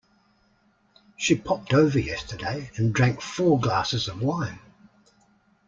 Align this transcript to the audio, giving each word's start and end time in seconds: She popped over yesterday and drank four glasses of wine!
She 1.15 1.35
popped 1.35 1.75
over 1.75 1.99
yesterday 1.99 2.71
and 2.75 2.91
drank 2.91 3.21
four 3.21 3.59
glasses 3.59 4.07
of 4.07 4.19
wine! 4.19 4.57